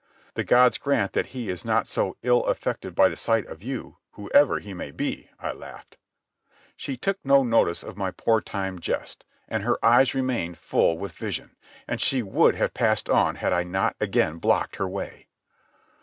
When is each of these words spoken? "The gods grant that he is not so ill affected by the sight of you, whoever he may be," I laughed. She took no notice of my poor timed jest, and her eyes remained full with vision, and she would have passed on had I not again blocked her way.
"The 0.33 0.43
gods 0.43 0.79
grant 0.79 1.13
that 1.13 1.27
he 1.27 1.47
is 1.47 1.63
not 1.63 1.87
so 1.87 2.17
ill 2.23 2.43
affected 2.47 2.95
by 2.95 3.07
the 3.07 3.15
sight 3.15 3.45
of 3.45 3.61
you, 3.61 3.97
whoever 4.13 4.57
he 4.57 4.73
may 4.73 4.89
be," 4.89 5.29
I 5.39 5.51
laughed. 5.51 5.97
She 6.75 6.97
took 6.97 7.19
no 7.23 7.43
notice 7.43 7.83
of 7.83 7.97
my 7.97 8.09
poor 8.09 8.41
timed 8.41 8.81
jest, 8.81 9.25
and 9.47 9.61
her 9.61 9.77
eyes 9.85 10.15
remained 10.15 10.57
full 10.57 10.97
with 10.97 11.11
vision, 11.11 11.55
and 11.87 12.01
she 12.01 12.23
would 12.23 12.55
have 12.55 12.73
passed 12.73 13.11
on 13.11 13.35
had 13.35 13.53
I 13.53 13.61
not 13.61 13.95
again 14.01 14.39
blocked 14.39 14.77
her 14.77 14.89
way. 14.89 15.27